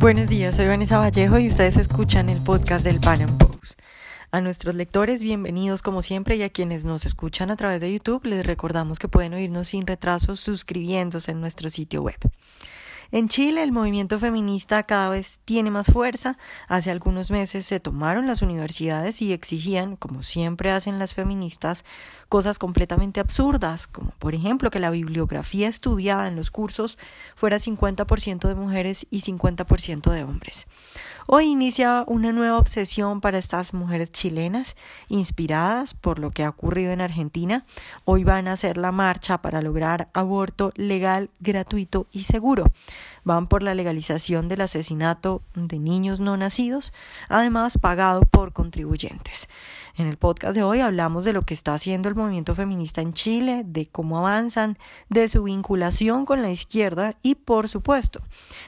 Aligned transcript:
Buenos 0.00 0.28
días, 0.28 0.54
soy 0.54 0.68
Vanessa 0.68 0.98
Vallejo 0.98 1.40
y 1.40 1.48
ustedes 1.48 1.76
escuchan 1.76 2.28
el 2.28 2.40
podcast 2.40 2.84
del 2.84 3.00
Pan 3.00 3.20
Am 3.20 3.36
Post. 3.36 3.80
A 4.30 4.40
nuestros 4.40 4.76
lectores, 4.76 5.24
bienvenidos 5.24 5.82
como 5.82 6.02
siempre 6.02 6.36
y 6.36 6.42
a 6.44 6.50
quienes 6.50 6.84
nos 6.84 7.04
escuchan 7.04 7.50
a 7.50 7.56
través 7.56 7.80
de 7.80 7.92
YouTube, 7.92 8.24
les 8.24 8.46
recordamos 8.46 9.00
que 9.00 9.08
pueden 9.08 9.34
oírnos 9.34 9.66
sin 9.66 9.88
retraso 9.88 10.36
suscribiéndose 10.36 11.32
en 11.32 11.40
nuestro 11.40 11.68
sitio 11.68 12.02
web. 12.02 12.16
En 13.10 13.30
Chile 13.30 13.62
el 13.62 13.72
movimiento 13.72 14.18
feminista 14.18 14.82
cada 14.82 15.08
vez 15.08 15.40
tiene 15.46 15.70
más 15.70 15.86
fuerza. 15.86 16.36
Hace 16.68 16.90
algunos 16.90 17.30
meses 17.30 17.64
se 17.64 17.80
tomaron 17.80 18.26
las 18.26 18.42
universidades 18.42 19.22
y 19.22 19.32
exigían, 19.32 19.96
como 19.96 20.22
siempre 20.22 20.70
hacen 20.70 20.98
las 20.98 21.14
feministas, 21.14 21.86
cosas 22.28 22.58
completamente 22.58 23.20
absurdas, 23.20 23.86
como 23.86 24.10
por 24.18 24.34
ejemplo 24.34 24.70
que 24.70 24.78
la 24.78 24.90
bibliografía 24.90 25.68
estudiada 25.68 26.28
en 26.28 26.36
los 26.36 26.50
cursos 26.50 26.98
fuera 27.34 27.56
50% 27.56 28.46
de 28.46 28.54
mujeres 28.54 29.06
y 29.10 29.22
50% 29.22 30.10
de 30.10 30.24
hombres. 30.24 30.66
Hoy 31.26 31.46
inicia 31.46 32.04
una 32.06 32.32
nueva 32.32 32.58
obsesión 32.58 33.22
para 33.22 33.38
estas 33.38 33.72
mujeres 33.72 34.12
chilenas, 34.12 34.76
inspiradas 35.08 35.94
por 35.94 36.18
lo 36.18 36.30
que 36.30 36.44
ha 36.44 36.50
ocurrido 36.50 36.92
en 36.92 37.00
Argentina. 37.00 37.64
Hoy 38.04 38.24
van 38.24 38.48
a 38.48 38.52
hacer 38.52 38.76
la 38.76 38.92
marcha 38.92 39.40
para 39.40 39.62
lograr 39.62 40.08
aborto 40.12 40.72
legal, 40.76 41.30
gratuito 41.40 42.06
y 42.12 42.20
seguro 42.24 42.70
van 43.24 43.46
por 43.46 43.62
la 43.62 43.74
legalización 43.74 44.48
del 44.48 44.62
asesinato 44.62 45.42
de 45.54 45.78
niños 45.78 46.20
no 46.20 46.36
nacidos, 46.36 46.92
además 47.28 47.78
pagado 47.78 48.22
por 48.22 48.52
contribuyentes. 48.52 49.48
En 49.96 50.06
el 50.06 50.16
podcast 50.16 50.54
de 50.54 50.62
hoy 50.62 50.80
hablamos 50.80 51.24
de 51.24 51.32
lo 51.32 51.42
que 51.42 51.54
está 51.54 51.74
haciendo 51.74 52.08
el 52.08 52.14
movimiento 52.14 52.54
feminista 52.54 53.00
en 53.00 53.12
Chile, 53.12 53.62
de 53.66 53.86
cómo 53.86 54.18
avanzan, 54.18 54.78
de 55.08 55.28
su 55.28 55.42
vinculación 55.42 56.24
con 56.24 56.40
la 56.40 56.50
izquierda 56.50 57.16
y, 57.22 57.34
por 57.34 57.68
supuesto, 57.68 58.20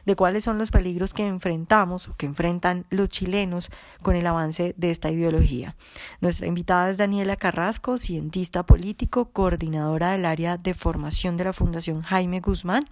de 0.06 0.16
cuáles 0.16 0.45
son 0.45 0.59
los 0.59 0.70
peligros 0.70 1.15
que 1.15 1.27
enfrentamos 1.27 2.09
o 2.09 2.17
que 2.17 2.27
enfrentan 2.27 2.84
los 2.91 3.09
chilenos 3.09 3.70
con 4.03 4.17
el 4.17 4.27
avance 4.27 4.75
de 4.77 4.91
esta 4.91 5.11
ideología. 5.11 5.77
Nuestra 6.20 6.47
invitada 6.47 6.91
es 6.91 6.97
Daniela 6.97 7.36
Carrasco, 7.36 7.97
cientista 7.97 8.64
político, 8.64 9.31
coordinadora 9.31 10.12
del 10.12 10.25
área 10.25 10.56
de 10.56 10.75
formación 10.75 11.36
de 11.36 11.45
la 11.45 11.53
Fundación 11.53 12.03
Jaime 12.03 12.41
Guzmán. 12.41 12.89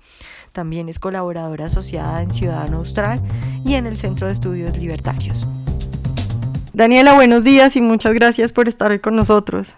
También 0.53 0.89
es 0.89 0.99
colaboradora 0.99 1.28
asociada 1.37 2.23
en 2.23 2.31
Ciudadano 2.31 2.79
Austral 2.79 3.21
y 3.65 3.75
en 3.75 3.87
el 3.87 3.99
Centro 3.99 4.29
de 4.29 4.33
Estudios 4.33 4.77
Libertarios. 4.79 5.45
Daniela, 6.73 7.13
buenos 7.15 7.45
días 7.45 7.77
y 7.77 7.81
muchas 7.81 8.15
gracias 8.15 8.53
por 8.53 8.69
estar 8.69 8.91
hoy 8.91 9.01
con 9.01 9.15
nosotros. 9.17 9.75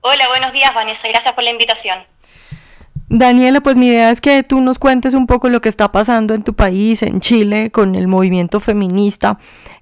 Hola, 0.00 0.28
buenos 0.28 0.52
días 0.52 0.72
Vanessa, 0.74 1.08
gracias 1.08 1.34
por 1.34 1.44
la 1.44 1.50
invitación. 1.50 1.98
Daniela, 3.12 3.60
pues 3.60 3.74
mi 3.74 3.88
idea 3.88 4.12
es 4.12 4.20
que 4.20 4.44
tú 4.44 4.60
nos 4.60 4.78
cuentes 4.78 5.14
un 5.14 5.26
poco 5.26 5.48
lo 5.48 5.60
que 5.60 5.68
está 5.68 5.90
pasando 5.90 6.32
en 6.32 6.44
tu 6.44 6.54
país, 6.54 7.02
en 7.02 7.18
Chile, 7.18 7.72
con 7.72 7.96
el 7.96 8.06
movimiento 8.06 8.60
feminista 8.60 9.36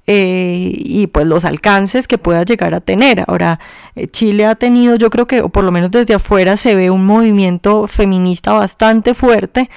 eh, 0.06 0.72
y 0.74 1.08
pues 1.08 1.26
los 1.26 1.44
alcances 1.44 2.08
que 2.08 2.16
pueda 2.16 2.42
llegar 2.44 2.72
a 2.72 2.80
tener. 2.80 3.24
Ahora, 3.26 3.60
eh, 3.94 4.06
Chile 4.06 4.46
ha 4.46 4.54
tenido, 4.54 4.96
yo 4.96 5.10
creo 5.10 5.26
que, 5.26 5.42
o 5.42 5.50
por 5.50 5.62
lo 5.62 5.70
menos 5.70 5.90
desde 5.90 6.14
afuera, 6.14 6.56
se 6.56 6.74
ve 6.74 6.88
un 6.88 7.04
movimiento 7.04 7.86
feminista 7.86 8.54
bastante 8.54 9.12
fuerte. 9.12 9.68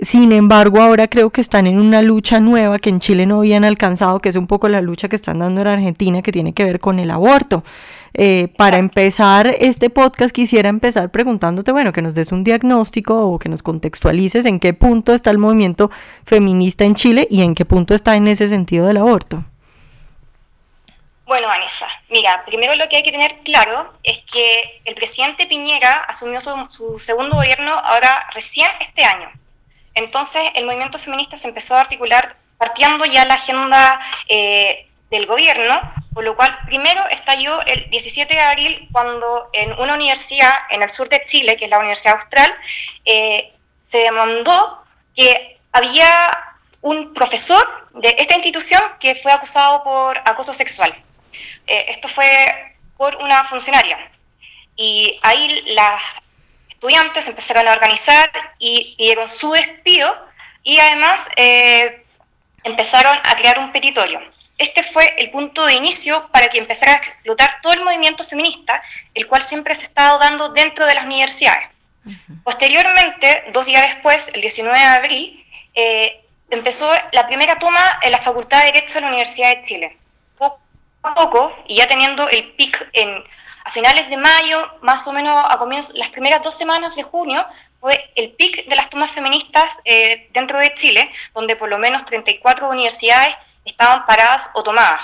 Sin 0.00 0.30
embargo, 0.30 0.80
ahora 0.80 1.08
creo 1.08 1.30
que 1.30 1.40
están 1.40 1.66
en 1.66 1.80
una 1.80 2.02
lucha 2.02 2.38
nueva 2.38 2.78
que 2.78 2.90
en 2.90 3.00
Chile 3.00 3.26
no 3.26 3.38
habían 3.38 3.64
alcanzado, 3.64 4.20
que 4.20 4.28
es 4.28 4.36
un 4.36 4.46
poco 4.46 4.68
la 4.68 4.82
lucha 4.82 5.08
que 5.08 5.16
están 5.16 5.40
dando 5.40 5.62
en 5.62 5.66
Argentina, 5.66 6.22
que 6.22 6.30
tiene 6.30 6.52
que 6.52 6.64
ver 6.64 6.78
con 6.78 7.00
el 7.00 7.10
aborto. 7.10 7.64
Eh, 8.14 8.52
para 8.56 8.78
empezar 8.78 9.54
este 9.60 9.88
podcast 9.88 10.34
quisiera 10.34 10.68
empezar 10.68 11.10
preguntándote, 11.10 11.70
bueno, 11.70 11.92
que 11.92 12.02
nos 12.02 12.14
des 12.14 12.32
un 12.32 12.42
diagnóstico 12.42 12.99
o 13.08 13.38
que 13.38 13.48
nos 13.48 13.62
contextualices 13.62 14.46
en 14.46 14.60
qué 14.60 14.74
punto 14.74 15.12
está 15.12 15.30
el 15.30 15.38
movimiento 15.38 15.90
feminista 16.24 16.84
en 16.84 16.94
Chile 16.94 17.26
y 17.30 17.42
en 17.42 17.54
qué 17.54 17.64
punto 17.64 17.94
está 17.94 18.16
en 18.16 18.28
ese 18.28 18.48
sentido 18.48 18.86
del 18.86 18.98
aborto. 18.98 19.44
Bueno, 21.30 21.46
Vanessa, 21.46 21.86
mira, 22.08 22.44
primero 22.44 22.74
lo 22.74 22.88
que 22.88 22.96
hay 22.96 23.02
que 23.04 23.12
tener 23.12 23.36
claro 23.44 23.94
es 24.02 24.18
que 24.18 24.82
el 24.84 24.96
presidente 24.96 25.46
Piñera 25.46 25.98
asumió 26.08 26.40
su, 26.40 26.98
segundo 26.98 27.36
gobierno 27.36 27.72
ahora 27.72 28.28
recién 28.34 28.68
este 28.80 29.04
año. 29.04 29.30
Entonces 29.94 30.42
el 30.54 30.66
movimiento 30.66 30.98
feminista 30.98 31.36
se 31.36 31.46
empezó 31.46 31.76
a 31.76 31.82
articular 31.82 32.36
partiendo 32.58 33.04
ya 33.04 33.24
la 33.26 33.34
agenda 33.34 34.00
eh, 34.28 34.88
del 35.10 35.26
gobierno, 35.26 35.80
por 36.12 36.24
lo 36.24 36.36
cual 36.36 36.58
primero 36.66 37.06
estalló 37.08 37.60
el 37.66 37.88
17 37.88 38.34
de 38.34 38.40
abril 38.40 38.88
cuando 38.92 39.48
en 39.52 39.72
una 39.78 39.94
universidad 39.94 40.52
en 40.70 40.82
el 40.82 40.88
sur 40.88 41.08
de 41.08 41.24
Chile, 41.24 41.56
que 41.56 41.66
es 41.66 41.70
la 41.70 41.78
Universidad 41.78 42.14
Austral, 42.14 42.52
eh, 43.04 43.52
se 43.74 43.98
demandó 43.98 44.84
que 45.14 45.58
había 45.72 46.10
un 46.80 47.12
profesor 47.14 47.88
de 47.94 48.14
esta 48.18 48.34
institución 48.34 48.82
que 48.98 49.14
fue 49.14 49.32
acusado 49.32 49.82
por 49.82 50.18
acoso 50.24 50.52
sexual. 50.52 50.92
Eh, 51.66 51.86
esto 51.88 52.08
fue 52.08 52.76
por 52.96 53.16
una 53.16 53.44
funcionaria. 53.44 54.10
Y 54.76 55.18
ahí 55.22 55.62
las 55.74 56.02
estudiantes 56.68 57.28
empezaron 57.28 57.68
a 57.68 57.72
organizar 57.72 58.30
y 58.58 58.94
dieron 58.98 59.28
su 59.28 59.52
despido 59.52 60.08
y 60.62 60.78
además 60.78 61.28
eh, 61.36 62.04
empezaron 62.64 63.16
a 63.22 63.36
crear 63.36 63.58
un 63.58 63.72
petitorio 63.72 64.20
este 64.60 64.82
fue 64.82 65.14
el 65.16 65.30
punto 65.30 65.64
de 65.64 65.72
inicio 65.72 66.28
para 66.32 66.48
que 66.48 66.58
empezara 66.58 66.92
a 66.92 66.96
explotar 66.96 67.60
todo 67.62 67.72
el 67.72 67.82
movimiento 67.82 68.24
feminista, 68.24 68.82
el 69.14 69.26
cual 69.26 69.40
siempre 69.40 69.74
se 69.74 69.86
ha 69.86 69.88
estado 69.88 70.18
dando 70.18 70.50
dentro 70.50 70.84
de 70.84 70.94
las 70.94 71.06
universidades. 71.06 71.66
Posteriormente, 72.44 73.44
dos 73.54 73.64
días 73.64 73.82
después, 73.94 74.30
el 74.34 74.42
19 74.42 74.78
de 74.78 74.84
abril, 74.84 75.46
eh, 75.74 76.20
empezó 76.50 76.92
la 77.12 77.26
primera 77.26 77.58
toma 77.58 78.00
en 78.02 78.12
la 78.12 78.18
Facultad 78.18 78.58
de 78.60 78.72
Derecho 78.72 78.96
de 78.96 79.00
la 79.00 79.06
Universidad 79.08 79.56
de 79.56 79.62
Chile. 79.62 79.98
Poco 80.36 80.60
a 81.04 81.14
poco, 81.14 81.56
y 81.66 81.76
ya 81.76 81.86
teniendo 81.86 82.28
el 82.28 82.52
pic 82.52 82.86
en, 82.92 83.24
a 83.64 83.70
finales 83.70 84.10
de 84.10 84.18
mayo, 84.18 84.70
más 84.82 85.06
o 85.06 85.12
menos 85.12 85.42
a 85.48 85.56
comienzos, 85.56 85.96
las 85.96 86.10
primeras 86.10 86.42
dos 86.42 86.54
semanas 86.54 86.96
de 86.96 87.02
junio, 87.02 87.46
fue 87.80 88.10
el 88.14 88.32
pic 88.32 88.66
de 88.66 88.76
las 88.76 88.90
tomas 88.90 89.10
feministas 89.10 89.80
eh, 89.86 90.28
dentro 90.34 90.58
de 90.58 90.74
Chile, 90.74 91.10
donde 91.32 91.56
por 91.56 91.70
lo 91.70 91.78
menos 91.78 92.04
34 92.04 92.68
universidades 92.68 93.34
estaban 93.70 94.04
paradas 94.06 94.50
o 94.54 94.62
tomadas. 94.62 95.00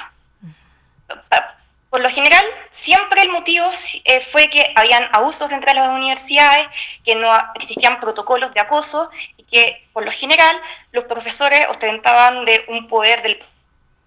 Por 1.90 2.00
lo 2.00 2.10
general, 2.10 2.44
siempre 2.70 3.22
el 3.22 3.30
motivo 3.30 3.70
eh, 4.04 4.20
fue 4.20 4.50
que 4.50 4.72
habían 4.74 5.08
abusos 5.12 5.52
entre 5.52 5.72
las 5.72 5.88
universidades, 5.88 6.68
que 7.04 7.14
no 7.14 7.32
existían 7.54 8.00
protocolos 8.00 8.52
de 8.52 8.60
acoso 8.60 9.10
y 9.36 9.44
que, 9.44 9.88
por 9.92 10.04
lo 10.04 10.10
general, 10.10 10.60
los 10.92 11.04
profesores 11.04 11.66
ostentaban 11.70 12.44
de 12.44 12.64
un 12.68 12.86
poder 12.86 13.22
del 13.22 13.38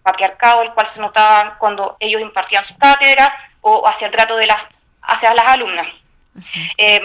patriarcado, 0.04 0.62
el 0.62 0.74
cual 0.74 0.88
se 0.88 1.00
notaba 1.02 1.58
cuando 1.58 1.98
ellos 2.00 2.22
impartían 2.22 2.64
su 2.64 2.78
cátedra 2.78 3.34
o 3.62 3.88
hacia 3.88 4.06
el 4.06 4.12
trato 4.12 4.36
de 4.36 4.46
las, 4.46 4.62
hacia 5.02 5.34
las 5.34 5.48
alumnas. 5.48 5.88
Eh, 6.78 7.02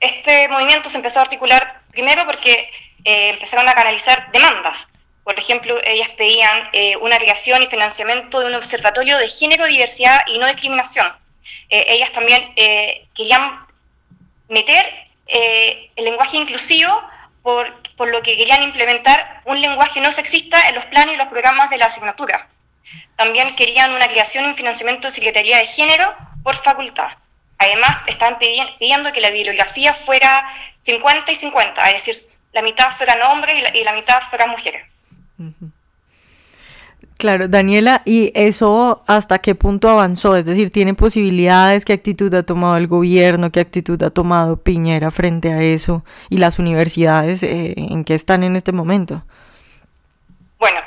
este 0.00 0.48
movimiento 0.48 0.88
se 0.88 0.98
empezó 0.98 1.18
a 1.18 1.22
articular 1.22 1.82
primero 1.90 2.24
porque 2.24 2.70
eh, 3.04 3.30
empezaron 3.30 3.68
a 3.68 3.74
canalizar 3.74 4.30
demandas 4.32 4.92
por 5.24 5.38
ejemplo, 5.38 5.78
ellas 5.84 6.08
pedían 6.10 6.70
eh, 6.72 6.96
una 6.96 7.18
creación 7.18 7.62
y 7.62 7.66
financiamiento 7.66 8.40
de 8.40 8.46
un 8.46 8.54
observatorio 8.54 9.18
de 9.18 9.28
género, 9.28 9.66
diversidad 9.66 10.20
y 10.26 10.38
no 10.38 10.46
discriminación. 10.46 11.06
Eh, 11.68 11.84
ellas 11.88 12.12
también 12.12 12.52
eh, 12.56 13.06
querían 13.14 13.66
meter 14.48 14.84
el 15.32 16.04
lenguaje 16.04 16.38
inclusivo 16.38 16.90
por, 17.42 17.72
por, 17.94 18.08
lo 18.08 18.20
que 18.20 18.36
querían 18.36 18.64
implementar 18.64 19.42
un 19.44 19.60
lenguaje 19.60 20.00
no 20.00 20.10
sexista 20.10 20.68
en 20.68 20.74
los 20.74 20.86
planes 20.86 21.14
y 21.14 21.18
los 21.18 21.28
programas 21.28 21.70
de 21.70 21.78
la 21.78 21.86
asignatura. 21.86 22.48
También 23.14 23.54
querían 23.54 23.94
una 23.94 24.08
creación 24.08 24.44
y 24.44 24.48
un 24.48 24.56
financiamiento 24.56 25.06
de 25.06 25.12
Secretaría 25.12 25.58
de 25.58 25.66
Género 25.66 26.16
por 26.42 26.56
facultad. 26.56 27.12
Además, 27.58 27.98
estaban 28.08 28.38
pidiendo 28.38 29.12
que 29.12 29.20
la 29.20 29.30
bibliografía 29.30 29.94
fuera 29.94 30.50
50 30.78 31.30
y 31.30 31.36
50, 31.36 31.90
es 31.90 32.04
decir, 32.04 32.38
la 32.52 32.62
mitad 32.62 32.90
fueran 32.90 33.22
hombres 33.22 33.56
y 33.56 33.60
la, 33.60 33.76
y 33.76 33.84
la 33.84 33.92
mitad 33.92 34.20
fueran 34.22 34.50
mujeres. 34.50 34.89
Claro, 37.16 37.48
Daniela, 37.48 38.02
¿y 38.04 38.32
eso 38.34 39.02
hasta 39.06 39.40
qué 39.40 39.54
punto 39.54 39.88
avanzó? 39.88 40.36
Es 40.36 40.46
decir, 40.46 40.70
¿tiene 40.70 40.94
posibilidades? 40.94 41.84
¿Qué 41.84 41.92
actitud 41.92 42.32
ha 42.34 42.42
tomado 42.42 42.76
el 42.76 42.86
gobierno? 42.86 43.52
¿Qué 43.52 43.60
actitud 43.60 44.02
ha 44.02 44.10
tomado 44.10 44.62
Piñera 44.62 45.10
frente 45.10 45.52
a 45.52 45.62
eso? 45.62 46.04
¿Y 46.30 46.38
las 46.38 46.58
universidades 46.58 47.42
eh, 47.42 47.74
en 47.76 48.04
qué 48.04 48.14
están 48.14 48.42
en 48.42 48.56
este 48.56 48.72
momento? 48.72 49.22
Bueno, 50.58 50.80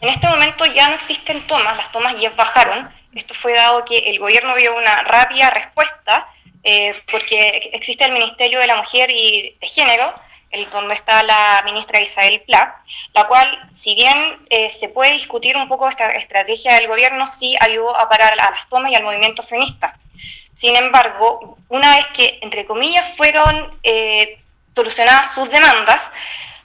en 0.00 0.08
este 0.08 0.28
momento 0.28 0.64
ya 0.66 0.88
no 0.88 0.94
existen 0.94 1.44
tomas, 1.46 1.76
las 1.76 1.90
tomas 1.90 2.20
ya 2.20 2.30
bajaron. 2.30 2.88
Esto 3.14 3.34
fue 3.34 3.52
dado 3.54 3.84
que 3.84 3.98
el 4.10 4.18
gobierno 4.18 4.54
dio 4.56 4.76
una 4.76 5.02
rápida 5.02 5.50
respuesta 5.50 6.28
eh, 6.64 6.94
porque 7.10 7.70
existe 7.72 8.04
el 8.04 8.12
Ministerio 8.12 8.60
de 8.60 8.66
la 8.68 8.76
Mujer 8.76 9.10
y 9.10 9.56
de 9.60 9.66
Género, 9.66 10.14
el, 10.52 10.70
donde 10.70 10.94
está 10.94 11.22
la 11.22 11.62
ministra 11.64 12.00
Isabel 12.00 12.42
Pla, 12.42 12.82
la 13.14 13.26
cual, 13.26 13.48
si 13.70 13.94
bien 13.94 14.46
eh, 14.50 14.70
se 14.70 14.88
puede 14.90 15.12
discutir 15.12 15.56
un 15.56 15.66
poco 15.68 15.88
esta 15.88 16.10
estrategia 16.12 16.74
del 16.74 16.86
gobierno, 16.86 17.26
sí 17.26 17.56
ayudó 17.60 17.96
a 17.96 18.08
parar 18.08 18.32
a 18.34 18.36
las 18.36 18.68
tomas 18.68 18.92
y 18.92 18.94
al 18.94 19.02
movimiento 19.02 19.42
feminista. 19.42 19.98
Sin 20.52 20.76
embargo, 20.76 21.56
una 21.68 21.96
vez 21.96 22.06
que, 22.08 22.38
entre 22.42 22.66
comillas, 22.66 23.16
fueron 23.16 23.78
eh, 23.82 24.38
solucionadas 24.74 25.32
sus 25.34 25.50
demandas, 25.50 26.12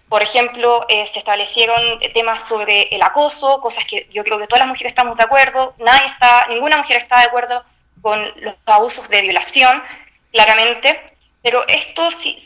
Por 0.09 0.23
ejemplo, 0.23 0.85
eh, 0.87 1.05
se 1.05 1.19
establecieron 1.19 1.99
temas 2.13 2.41
sobre 2.41 2.83
el 2.95 3.01
acoso, 3.01 3.59
cosas 3.59 3.83
que 3.85 4.07
yo 4.09 4.23
creo 4.23 4.37
que 4.37 4.47
todas 4.47 4.59
las 4.59 4.67
mujeres 4.69 4.91
estamos 4.91 5.17
de 5.17 5.23
acuerdo, 5.23 5.75
nadie 5.79 6.05
está, 6.05 6.47
ninguna 6.47 6.77
mujer 6.77 6.97
está 6.97 7.19
de 7.19 7.25
acuerdo 7.25 7.65
con 8.01 8.23
los 8.37 8.55
abusos 8.65 9.09
de 9.09 9.21
violación, 9.21 9.83
claramente, 10.31 11.16
pero 11.47 11.65
esto 11.69 12.11
sí, 12.11 12.37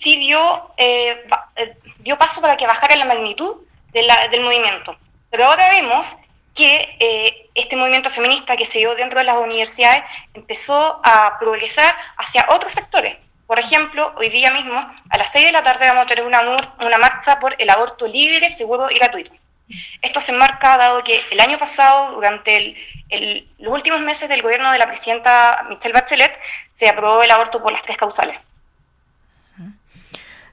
eh, 0.77 1.25
eh, 1.55 1.77
dio 1.97 2.19
paso 2.19 2.39
para 2.39 2.55
que 2.55 2.67
bajara 2.67 2.95
la 2.95 3.05
magnitud 3.05 3.55
del 3.93 4.41
movimiento. 4.41 4.95
Pero 5.31 5.45
ahora 5.45 5.71
vemos 5.71 6.17
que 6.53 7.49
este 7.55 7.75
movimiento 7.75 8.11
feminista 8.11 8.55
que 8.55 8.63
se 8.67 8.77
dio 8.77 8.93
dentro 8.93 9.17
de 9.17 9.25
las 9.25 9.37
universidades 9.37 10.03
empezó 10.35 11.01
a 11.03 11.39
progresar 11.39 11.91
hacia 12.15 12.45
otros 12.49 12.73
sectores, 12.73 13.17
por 13.47 13.57
ejemplo, 13.57 14.13
hoy 14.17 14.29
día 14.29 14.51
mismo, 14.51 14.77
a 15.09 15.17
las 15.17 15.31
6 15.31 15.47
de 15.47 15.51
la 15.51 15.63
tarde 15.63 15.87
vamos 15.87 16.03
a 16.03 16.05
tener 16.05 16.23
una 16.23 16.97
marcha 16.99 17.39
por 17.39 17.55
el 17.57 17.71
aborto 17.71 18.07
libre, 18.07 18.49
seguro 18.49 18.91
y 18.91 18.99
gratuito. 18.99 19.31
Esto 20.03 20.21
se 20.21 20.31
enmarca 20.31 20.77
dado 20.77 21.03
que 21.03 21.23
el 21.31 21.39
año 21.39 21.57
pasado, 21.57 22.11
durante 22.11 22.75
los 23.57 23.73
últimos 23.73 23.99
meses 24.01 24.29
del 24.29 24.43
gobierno 24.43 24.71
de 24.71 24.77
la 24.77 24.85
presidenta 24.85 25.65
Michelle 25.69 25.91
Bachelet, 25.91 26.39
se 26.71 26.87
aprobó 26.87 27.23
el 27.23 27.31
aborto 27.31 27.63
por 27.63 27.71
las 27.71 27.81
tres 27.81 27.97
causales. 27.97 28.37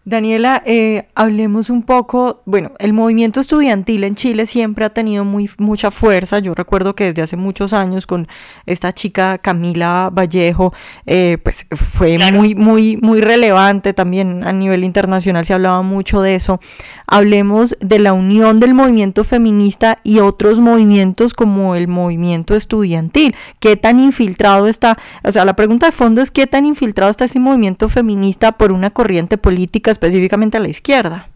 Daniela, 0.09 0.63
eh, 0.65 1.07
hablemos 1.15 1.69
un 1.69 1.83
poco, 1.83 2.41
bueno, 2.47 2.73
el 2.79 2.95
movimiento 2.95 3.41
estudiantil 3.41 4.05
en 4.05 4.15
Chile 4.15 4.47
siempre 4.47 4.87
ha 4.87 4.89
tenido 4.89 5.23
muy, 5.27 5.51
mucha 5.59 5.91
fuerza. 5.91 6.39
Yo 6.39 6.55
recuerdo 6.55 6.95
que 6.95 7.05
desde 7.05 7.21
hace 7.21 7.37
muchos 7.37 7.75
años 7.75 8.07
con 8.07 8.27
esta 8.65 8.95
chica 8.95 9.37
Camila 9.37 10.09
Vallejo, 10.11 10.73
eh, 11.05 11.37
pues 11.43 11.67
fue 11.73 12.17
muy, 12.33 12.55
muy, 12.55 12.97
muy 12.97 13.21
relevante 13.21 13.93
también 13.93 14.47
a 14.47 14.53
nivel 14.53 14.83
internacional, 14.83 15.45
se 15.45 15.53
hablaba 15.53 15.83
mucho 15.83 16.23
de 16.23 16.37
eso. 16.37 16.59
Hablemos 17.07 17.77
de 17.81 17.99
la 17.99 18.15
unión 18.15 18.57
del 18.57 18.73
movimiento 18.73 19.25
feminista 19.25 19.99
y 20.05 20.21
otros 20.21 20.59
movimientos 20.59 21.35
como 21.35 21.75
el 21.75 21.87
movimiento 21.87 22.55
estudiantil. 22.55 23.35
¿Qué 23.61 23.77
tan 23.77 24.01
infiltrado 24.01 24.69
está? 24.69 24.97
O 25.23 25.33
sea, 25.33 25.45
la 25.45 25.55
pregunta 25.55 25.85
de 25.85 25.93
fondo 25.93 26.23
es 26.23 26.31
qué 26.31 26.47
tan 26.47 26.65
infiltrado 26.65 27.11
está 27.11 27.27
ese 27.27 27.41
movimiento 27.41 27.91
feminista 27.91 28.53
por 28.53 28.73
una 28.73 28.89
corriente 28.89 29.37
política 29.37 29.98
específicamente 29.99 30.57
a 30.57 30.61
la 30.61 30.69
izquierda? 30.69 31.29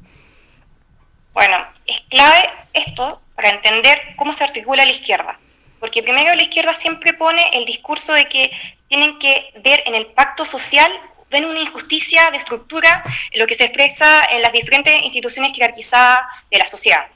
Bueno, 1.34 1.56
es 1.86 2.00
clave 2.08 2.42
esto 2.72 3.20
para 3.34 3.50
entender 3.50 4.00
cómo 4.16 4.32
se 4.32 4.44
articula 4.44 4.84
la 4.84 4.90
izquierda. 4.90 5.38
Porque 5.80 6.02
primero 6.02 6.34
la 6.34 6.42
izquierda 6.42 6.74
siempre 6.74 7.12
pone 7.12 7.42
el 7.54 7.64
discurso 7.64 8.12
de 8.12 8.26
que 8.26 8.52
tienen 8.88 9.18
que 9.18 9.52
ver 9.64 9.82
en 9.86 9.94
el 9.94 10.06
pacto 10.06 10.44
social, 10.44 10.90
ven 11.28 11.44
una 11.44 11.58
injusticia 11.58 12.30
de 12.30 12.36
estructura 12.36 13.02
lo 13.34 13.46
que 13.46 13.54
se 13.54 13.64
expresa 13.64 14.24
en 14.30 14.42
las 14.42 14.52
diferentes 14.52 15.02
instituciones 15.02 15.52
jerarquizadas 15.52 16.26
de 16.50 16.58
la 16.58 16.66
sociedad. 16.66 17.06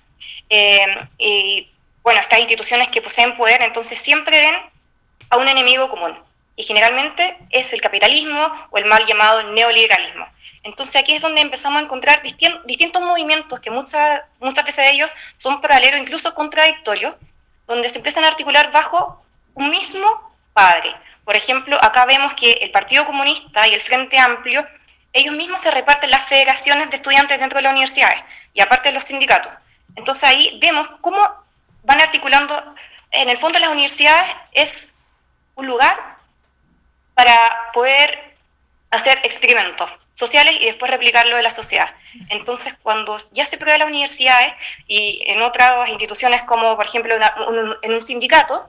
Eh, 0.49 0.87
y 1.19 1.71
bueno, 2.03 2.21
estas 2.21 2.41
instituciones 2.41 2.89
que 2.89 3.03
poseen 3.03 3.35
poder, 3.35 3.63
entonces 3.63 3.99
siempre 3.99 4.41
ven 4.41 4.55
a 5.31 5.37
un 5.37 5.49
enemigo 5.49 5.89
común. 5.89 6.19
Y 6.57 6.63
generalmente 6.63 7.37
es 7.51 7.73
el 7.73 7.81
capitalismo 7.81 8.51
o 8.71 8.79
el 8.79 8.87
mal 8.87 9.05
llamado 9.07 9.53
neoliberalismo. 9.53 10.27
Entonces 10.63 10.97
aquí 10.97 11.15
es 11.15 11.23
donde 11.23 11.41
empezamos 11.41 11.81
a 11.81 11.85
encontrar 11.85 12.23
distintos 12.23 13.03
movimientos 13.03 13.61
que 13.61 13.71
muchas, 13.71 14.23
muchas 14.41 14.65
veces 14.65 14.85
de 14.85 14.91
ellos 14.93 15.11
son 15.37 15.61
paralelos, 15.61 16.01
incluso 16.01 16.35
contradictorios, 16.35 17.15
donde 17.67 17.89
se 17.89 17.99
empiezan 17.99 18.25
a 18.25 18.29
articular 18.29 18.71
bajo 18.73 19.23
un 19.55 19.71
mismo 19.71 20.07
padre. 20.53 20.95
Por 21.25 21.37
ejemplo, 21.37 21.77
acá 21.83 22.05
vemos 22.07 22.35
que 22.35 22.53
el 22.53 22.71
Partido 22.71 23.05
Comunista 23.05 23.67
y 23.67 23.75
el 23.75 23.81
Frente 23.81 24.19
Amplio, 24.19 24.67
ellos 25.13 25.35
mismos 25.35 25.61
se 25.61 25.71
reparten 25.71 26.11
las 26.11 26.29
federaciones 26.29 26.91
de 26.91 26.97
estudiantes 26.97 27.39
dentro 27.39 27.59
de 27.59 27.63
las 27.63 27.73
universidades 27.73 28.21
y 28.53 28.61
aparte 28.61 28.91
de 28.91 28.95
los 28.95 29.05
sindicatos. 29.05 29.53
Entonces 29.97 30.25
ahí 30.25 30.59
vemos 30.61 30.89
cómo 31.01 31.19
van 31.85 32.01
articulando, 32.01 32.75
en 33.11 33.29
el 33.29 33.37
fondo 33.37 33.59
las 33.59 33.71
universidades 33.71 34.37
es 34.53 34.95
un 35.55 35.67
lugar 35.67 35.97
para 37.15 37.73
poder 37.73 38.37
hacer 38.91 39.19
experimentos 39.25 39.91
sociales 40.17 40.57
y 40.61 40.65
después 40.65 40.91
replicarlo 40.91 41.37
en 41.37 41.45
la 41.45 41.51
sociedad. 41.51 41.95
Entonces, 42.31 42.79
cuando 42.83 43.19
ya 43.33 43.45
se 43.45 43.59
prueba 43.59 43.75
en 43.75 43.81
las 43.81 43.89
universidades 43.89 44.55
y 44.89 45.23
en 45.27 45.43
otras 45.43 45.89
instituciones 45.91 46.43
como, 46.43 46.75
por 46.75 46.87
ejemplo, 46.87 47.15
en 47.83 47.93
un 47.93 48.01
sindicato, 48.01 48.69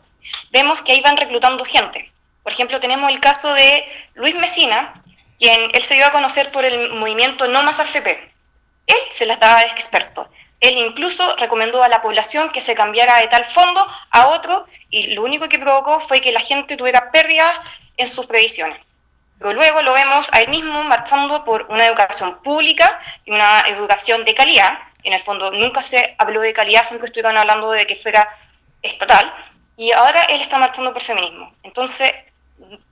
vemos 0.51 0.81
que 0.81 0.91
ahí 0.91 1.01
van 1.01 1.15
reclutando 1.15 1.63
gente. 1.63 2.11
Por 2.43 2.51
ejemplo, 2.51 2.81
tenemos 2.81 3.09
el 3.09 3.21
caso 3.21 3.53
de 3.53 3.85
Luis 4.15 4.35
Mesina, 4.35 5.01
quien 5.39 5.71
él 5.73 5.81
se 5.81 5.95
dio 5.95 6.05
a 6.05 6.11
conocer 6.11 6.51
por 6.51 6.65
el 6.65 6.93
movimiento 6.93 7.47
No 7.47 7.63
Más 7.63 7.79
AFP. 7.79 8.07
Él 8.87 8.97
se 9.09 9.25
las 9.25 9.39
daba 9.39 9.61
de 9.61 9.67
experto. 9.67 10.29
Él 10.59 10.77
incluso 10.77 11.35
recomendó 11.37 11.81
a 11.81 11.87
la 11.87 12.01
población 12.01 12.49
que 12.49 12.61
se 12.61 12.75
cambiara 12.75 13.19
de 13.19 13.27
tal 13.27 13.45
fondo 13.45 13.85
a 14.09 14.27
otro 14.27 14.65
y 14.89 15.13
lo 15.13 15.23
único 15.23 15.47
que 15.47 15.59
provocó 15.59 15.99
fue 16.01 16.19
que 16.19 16.31
la 16.31 16.41
gente 16.41 16.75
tuviera 16.75 17.11
pérdidas 17.11 17.57
en 17.95 18.07
sus 18.07 18.25
previsiones. 18.25 18.79
Pero 19.39 19.53
luego 19.53 19.81
lo 19.81 19.93
vemos 19.93 20.29
a 20.33 20.41
él 20.41 20.49
mismo 20.49 20.83
marchando 20.83 21.43
por 21.43 21.67
una 21.69 21.85
educación 21.85 22.41
pública 22.41 22.99
y 23.25 23.31
una 23.31 23.61
educación 23.67 24.25
de 24.25 24.33
calidad. 24.33 24.79
En 25.03 25.13
el 25.13 25.19
fondo 25.19 25.51
nunca 25.51 25.81
se 25.81 26.15
habló 26.17 26.41
de 26.41 26.53
calidad, 26.53 26.83
siempre 26.83 27.05
estuvieron 27.05 27.37
hablando 27.37 27.71
de 27.71 27.85
que 27.85 27.95
fuera 27.95 28.27
estatal. 28.81 29.31
Y 29.77 29.91
ahora 29.91 30.21
él 30.23 30.41
está 30.41 30.57
marchando 30.57 30.91
por 30.91 31.01
feminismo. 31.01 31.53
Entonces 31.63 32.11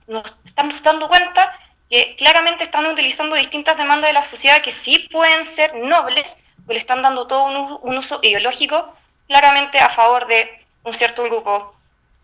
nos 0.06 0.38
estamos 0.44 0.80
dando 0.82 1.08
cuenta 1.08 1.52
que 1.90 2.14
claramente 2.16 2.64
están 2.64 2.86
utilizando 2.86 3.36
distintas 3.36 3.76
demandas 3.76 4.10
de 4.10 4.14
la 4.14 4.22
sociedad 4.22 4.60
que 4.60 4.72
sí 4.72 5.08
pueden 5.10 5.44
ser 5.44 5.74
nobles, 5.76 6.38
pero 6.66 6.74
le 6.74 6.78
están 6.78 7.02
dando 7.02 7.26
todo 7.26 7.80
un, 7.82 7.96
uso 7.96 8.20
ideológico 8.22 8.94
claramente 9.28 9.78
a 9.78 9.88
favor 9.88 10.26
de 10.26 10.48
un 10.84 10.92
cierto 10.92 11.24
grupo 11.24 11.74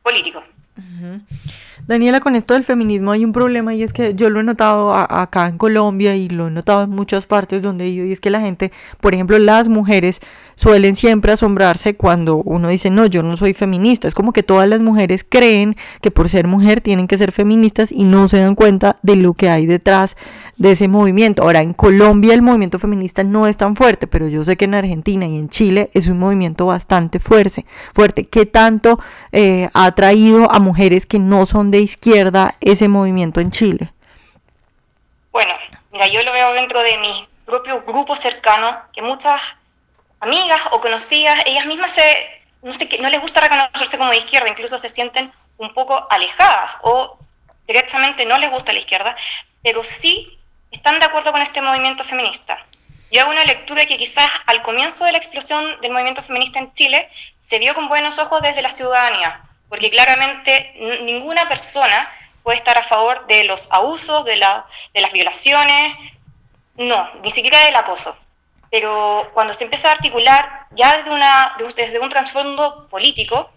político. 0.02 0.42
Daniela, 1.86 2.20
con 2.20 2.36
esto 2.36 2.54
del 2.54 2.62
feminismo 2.62 3.10
hay 3.10 3.24
un 3.24 3.32
problema 3.32 3.74
y 3.74 3.82
es 3.82 3.92
que 3.92 4.14
yo 4.14 4.30
lo 4.30 4.38
he 4.38 4.44
notado 4.44 4.94
acá 4.94 5.48
en 5.48 5.56
Colombia 5.56 6.14
y 6.14 6.28
lo 6.28 6.46
he 6.46 6.50
notado 6.50 6.84
en 6.84 6.90
muchas 6.90 7.26
partes 7.26 7.60
donde 7.60 7.86
he 7.86 7.88
ido 7.88 8.06
y 8.06 8.12
es 8.12 8.20
que 8.20 8.30
la 8.30 8.40
gente, 8.40 8.70
por 9.00 9.14
ejemplo, 9.14 9.36
las 9.40 9.68
mujeres 9.68 10.20
suelen 10.54 10.94
siempre 10.94 11.32
asombrarse 11.32 11.94
cuando 11.94 12.36
uno 12.36 12.68
dice, 12.68 12.90
no, 12.90 13.06
yo 13.06 13.22
no 13.22 13.36
soy 13.36 13.54
feminista. 13.54 14.08
Es 14.08 14.14
como 14.14 14.32
que 14.32 14.42
todas 14.42 14.68
las 14.68 14.80
mujeres 14.80 15.24
creen 15.28 15.76
que 16.00 16.10
por 16.10 16.28
ser 16.28 16.46
mujer 16.46 16.80
tienen 16.80 17.08
que 17.08 17.18
ser 17.18 17.32
feministas 17.32 17.92
y 17.92 18.04
no 18.04 18.28
se 18.28 18.40
dan 18.40 18.54
cuenta 18.54 18.96
de 19.02 19.16
lo 19.16 19.34
que 19.34 19.48
hay 19.48 19.66
detrás 19.66 20.16
de 20.56 20.72
ese 20.72 20.88
movimiento. 20.88 21.42
Ahora, 21.42 21.62
en 21.62 21.74
Colombia 21.74 22.34
el 22.34 22.42
movimiento 22.42 22.78
feminista 22.78 23.24
no 23.24 23.46
es 23.46 23.56
tan 23.56 23.76
fuerte, 23.76 24.06
pero 24.06 24.28
yo 24.28 24.44
sé 24.44 24.56
que 24.56 24.66
en 24.66 24.74
Argentina 24.74 25.26
y 25.26 25.38
en 25.38 25.48
Chile 25.48 25.90
es 25.94 26.08
un 26.08 26.18
movimiento 26.18 26.66
bastante 26.66 27.18
fuerte. 27.18 27.64
fuerte. 27.94 28.26
¿Qué 28.26 28.46
tanto 28.46 28.98
eh, 29.32 29.68
ha 29.72 29.90
traído 29.92 30.50
a 30.52 30.58
mujeres 30.58 31.06
que 31.06 31.18
no 31.18 31.46
son 31.46 31.70
de 31.70 31.80
izquierda 31.80 32.54
ese 32.60 32.88
movimiento 32.88 33.40
en 33.40 33.50
Chile? 33.50 33.92
Bueno, 35.32 35.52
mira, 35.92 36.08
yo 36.08 36.22
lo 36.22 36.32
veo 36.32 36.52
dentro 36.52 36.82
de 36.82 36.98
mi 36.98 37.28
propio 37.46 37.82
grupo 37.86 38.14
cercano, 38.16 38.76
que 38.92 39.02
muchas 39.02 39.40
amigas 40.22 40.60
o 40.70 40.80
conocidas, 40.80 41.42
ellas 41.46 41.66
mismas 41.66 41.90
se, 41.90 42.42
no, 42.62 43.10
les 43.10 43.20
gusta 43.20 43.40
reconocerse 43.40 43.98
como 43.98 44.12
de 44.12 44.18
izquierda, 44.18 44.48
incluso 44.48 44.78
se 44.78 44.88
sienten 44.88 45.32
un 45.58 45.74
poco 45.74 46.06
alejadas 46.10 46.78
o 46.82 47.18
directamente 47.66 48.24
no 48.24 48.38
les 48.38 48.50
gusta 48.50 48.72
la 48.72 48.78
izquierda, 48.78 49.16
pero 49.62 49.82
sí 49.82 50.38
están 50.70 51.00
de 51.00 51.06
acuerdo 51.06 51.32
con 51.32 51.42
este 51.42 51.60
movimiento 51.60 52.04
feminista. 52.04 52.64
Yo 53.10 53.22
hago 53.22 53.32
una 53.32 53.44
lectura 53.44 53.84
que 53.84 53.98
quizás 53.98 54.30
al 54.46 54.62
comienzo 54.62 55.04
de 55.04 55.12
la 55.12 55.18
explosión 55.18 55.80
del 55.80 55.90
movimiento 55.90 56.22
feminista 56.22 56.60
en 56.60 56.72
Chile 56.72 57.10
se 57.38 57.58
vio 57.58 57.74
con 57.74 57.88
buenos 57.88 58.20
ojos 58.20 58.40
desde 58.42 58.62
la 58.62 58.70
ciudadanía, 58.70 59.42
porque 59.68 59.90
claramente 59.90 60.72
ninguna 61.02 61.48
persona 61.48 62.08
puede 62.44 62.58
estar 62.58 62.78
a 62.78 62.82
favor 62.84 63.26
de 63.26 63.42
los 63.42 63.72
abusos, 63.72 64.24
de, 64.24 64.34
de 64.34 65.00
las 65.00 65.12
violaciones, 65.12 65.96
no, 66.76 67.10
ni 67.24 67.30
siquiera 67.30 67.58
del 67.64 67.74
acoso 67.74 68.16
pero 68.72 69.30
cuando 69.34 69.52
se 69.52 69.64
empieza 69.64 69.90
a 69.90 69.92
articular 69.92 70.66
ya 70.70 70.96
desde, 70.96 71.10
una, 71.10 71.54
desde 71.76 71.98
un 71.98 72.08
trasfondo 72.08 72.88
político, 72.88 73.50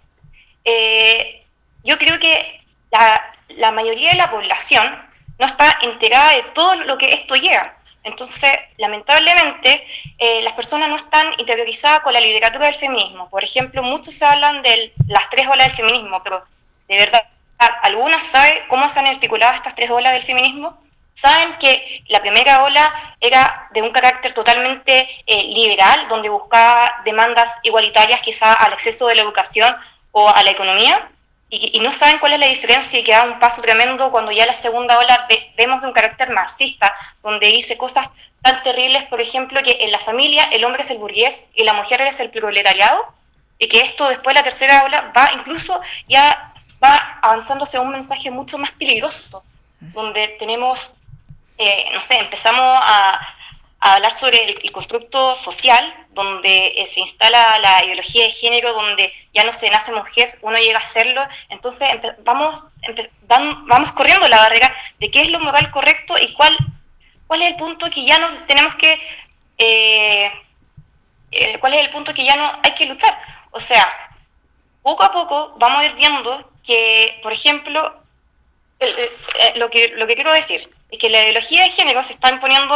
eh, 0.65 1.45
yo 1.85 1.97
creo 1.97 2.19
que 2.19 2.61
la, 2.91 3.33
la, 3.47 3.71
mayoría 3.71 4.11
de 4.11 4.17
la 4.17 4.29
población 4.29 4.83
no 5.39 5.45
está 5.45 5.79
enterada 5.83 6.31
de 6.31 6.43
todo 6.53 6.75
lo 6.83 6.97
que 6.97 7.13
esto 7.13 7.37
lleva. 7.37 7.77
Entonces, 8.03 8.51
lamentablemente, 8.75 9.85
eh, 10.17 10.41
las 10.41 10.51
personas 10.51 10.89
no 10.89 10.97
están 10.97 11.31
interiorizadas 11.37 12.01
con 12.01 12.11
la 12.11 12.19
literatura 12.19 12.65
del 12.65 12.75
feminismo. 12.75 13.29
Por 13.29 13.41
ejemplo, 13.41 13.83
muchos 13.83 14.13
se 14.15 14.25
hablan 14.25 14.61
de 14.63 14.93
las 15.07 15.29
tres 15.29 15.47
olas 15.47 15.67
del 15.67 15.77
feminismo, 15.77 16.21
pero 16.23 16.43
de 16.89 16.97
verdad, 16.97 17.25
¿algunas 17.83 18.25
saben 18.25 18.53
cómo 18.67 18.89
se 18.89 18.99
han 18.99 19.07
articulado 19.07 19.55
estas 19.55 19.75
tres 19.75 19.89
olas 19.89 20.11
del 20.11 20.23
feminismo? 20.23 20.77
Saben 21.15 21.57
que 21.59 22.03
la 22.09 22.19
primera 22.19 22.63
ola 22.65 22.93
era 23.21 23.69
de 23.71 23.81
un 23.81 23.91
carácter 23.91 24.33
totalmente 24.33 25.07
eh, 25.25 25.43
liberal, 25.45 26.07
donde 26.09 26.27
buscaba 26.27 27.01
demandas 27.05 27.61
igualitarias 27.63 28.21
quizá 28.21 28.53
al 28.53 28.73
acceso 28.73 29.07
de 29.07 29.15
la 29.15 29.21
educación 29.21 29.73
o 30.11 30.29
a 30.29 30.43
la 30.43 30.51
economía. 30.51 31.09
y, 31.49 31.79
no 31.79 31.91
saben 31.91 32.19
cuál 32.19 32.33
es 32.33 32.39
la 32.39 32.47
diferencia 32.47 32.99
y 32.99 33.03
que 33.03 33.13
da 33.13 33.23
un 33.23 33.39
paso 33.39 33.61
tremendo 33.61 34.11
cuando 34.11 34.31
ya 34.31 34.45
la 34.45 34.53
segunda 34.53 34.99
ola 34.99 35.25
vemos 35.57 35.81
de 35.81 35.87
un 35.87 35.93
carácter 35.93 36.31
marxista, 36.31 36.93
donde 37.23 37.47
dice 37.47 37.77
cosas 37.77 38.11
tan 38.41 38.61
terribles, 38.61 39.03
por 39.05 39.21
ejemplo, 39.21 39.63
que 39.63 39.77
en 39.81 39.91
la 39.91 39.99
familia 39.99 40.43
el 40.51 40.65
hombre 40.65 40.81
es 40.81 40.91
el 40.91 40.97
burgués 40.97 41.49
y 41.53 41.63
la 41.63 41.73
mujer 41.73 42.01
es 42.01 42.19
el 42.19 42.29
proletariado, 42.29 43.05
y 43.57 43.67
que 43.67 43.79
esto 43.79 44.07
después 44.09 44.33
de 44.33 44.41
la 44.41 44.43
tercera 44.43 44.83
ola 44.83 45.13
va 45.15 45.31
incluso 45.33 45.79
ya 46.07 46.53
va 46.83 47.19
avanzando 47.21 47.63
hacia 47.63 47.79
un 47.79 47.91
mensaje 47.91 48.31
mucho 48.31 48.57
más 48.57 48.71
peligroso, 48.71 49.43
donde 49.79 50.27
tenemos, 50.39 50.95
eh, 51.57 51.89
no 51.93 52.01
sé, 52.01 52.19
empezamos 52.19 52.63
a, 52.63 53.35
hablar 53.79 54.11
sobre 54.11 54.41
el, 54.43 54.71
constructo 54.71 55.35
social, 55.35 56.07
donde 56.09 56.73
eh, 56.75 56.87
se 56.87 57.01
instala 57.01 57.59
la 57.59 57.85
ideología 57.85 58.25
de 58.25 58.31
género, 58.31 58.73
donde 58.73 59.13
ya 59.31 59.43
no 59.43 59.53
se 59.53 59.69
nace 59.69 59.91
mujer, 59.91 60.27
uno 60.41 60.57
llega 60.57 60.79
a 60.79 60.85
serlo, 60.85 61.21
entonces 61.49 61.87
vamos, 62.23 62.67
vamos 63.67 63.91
corriendo 63.93 64.27
la 64.27 64.39
barrera 64.39 64.73
de 64.99 65.11
qué 65.11 65.21
es 65.21 65.29
lo 65.29 65.39
moral 65.39 65.69
correcto 65.69 66.15
y 66.19 66.33
cuál, 66.33 66.57
cuál 67.27 67.43
es 67.43 67.49
el 67.49 67.57
punto 67.57 67.89
que 67.91 68.03
ya 68.03 68.17
no 68.17 68.31
tenemos 68.45 68.75
que... 68.75 68.99
Eh, 69.57 70.31
cuál 71.59 71.75
es 71.75 71.81
el 71.81 71.89
punto 71.91 72.13
que 72.13 72.23
ya 72.23 72.35
no 72.35 72.59
hay 72.63 72.73
que 72.73 72.87
luchar. 72.87 73.15
O 73.51 73.59
sea, 73.59 73.85
poco 74.81 75.03
a 75.03 75.11
poco 75.11 75.53
vamos 75.57 75.81
a 75.81 75.85
ir 75.85 75.93
viendo 75.93 76.49
que, 76.63 77.19
por 77.21 77.33
ejemplo, 77.33 78.01
lo, 79.55 79.69
que, 79.69 79.89
lo 79.89 80.07
que 80.07 80.15
quiero 80.15 80.31
decir 80.31 80.74
es 80.89 80.97
que 80.97 81.09
la 81.09 81.21
ideología 81.21 81.63
de 81.63 81.69
género 81.69 82.03
se 82.03 82.13
está 82.13 82.29
imponiendo 82.29 82.75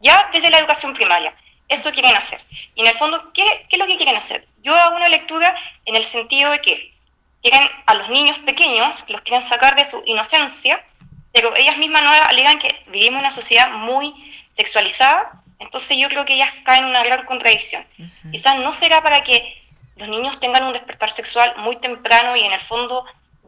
ya 0.00 0.28
desde 0.32 0.50
la 0.50 0.58
educación 0.58 0.94
primaria. 0.94 1.34
Eso 1.68 1.90
quieren 1.92 2.14
hacer. 2.14 2.40
Y 2.74 2.82
en 2.82 2.88
el 2.88 2.94
fondo, 2.94 3.32
¿qué, 3.32 3.66
es 3.70 3.78
lo 3.78 3.86
que 3.86 3.96
quieren 3.96 4.16
hacer? 4.16 4.46
Yo 4.62 4.74
hago 4.76 4.96
una 4.96 5.08
lectura 5.08 5.54
en 5.86 5.96
el 5.96 6.04
sentido 6.04 6.50
de 6.50 6.60
que 6.60 6.94
quieren 7.42 7.68
a 7.86 7.94
los 7.94 8.10
niños 8.10 8.38
pequeños, 8.40 9.04
los 9.08 9.22
quieren 9.22 9.42
sacar 9.42 9.74
de 9.74 9.84
su 9.84 10.02
inocencia, 10.06 10.84
pero 11.32 11.54
ellas 11.56 11.78
mismas 11.78 12.02
no 12.02 12.10
alegan 12.10 12.58
que 12.58 12.84
vivimos 12.88 13.18
en 13.18 13.24
una 13.24 13.30
sociedad 13.30 13.70
muy 13.70 14.14
sexualizada, 14.52 15.42
entonces 15.58 15.96
yo 15.96 16.08
creo 16.08 16.24
que 16.24 16.34
ellas 16.34 16.52
caen 16.64 16.84
en 16.84 16.90
una 16.90 17.02
gran 17.02 17.24
contradicción. 17.24 17.84
Quizás 18.30 18.58
no 18.60 18.72
será 18.72 19.02
para 19.02 19.22
que 19.22 19.62
los 19.96 20.08
niños 20.08 20.38
tengan 20.40 20.64
un 20.64 20.72
despertar 20.72 21.10
sexual 21.10 21.54
muy 21.58 21.76
temprano 21.76 22.36
y 22.36 22.44
en 22.44 22.52
el 22.52 22.60
fondo 22.60 23.04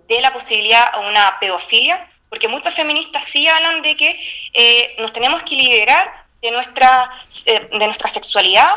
de 0.09 0.21
la 0.21 0.33
posibilidad 0.33 0.95
a 0.95 1.01
una 1.01 1.39
pedofilia, 1.41 2.11
porque 2.29 2.49
muchas 2.49 2.75
feministas 2.75 3.25
sí 3.25 3.47
hablan 3.49 3.83
de 3.83 3.97
que 3.97 4.21
eh, 4.53 4.97
nos 4.99 5.13
tenemos 5.13 5.43
que 5.43 5.57
liberar 5.57 6.27
de 6.43 6.51
nuestra, 6.51 7.11
eh, 7.47 7.69
de 7.71 7.87
nuestra 7.87 8.09
sexualidad, 8.09 8.71